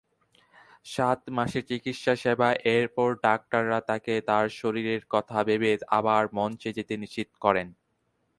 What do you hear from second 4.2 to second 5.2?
তার শরীরের